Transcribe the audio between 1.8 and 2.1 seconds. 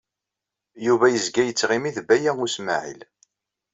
ed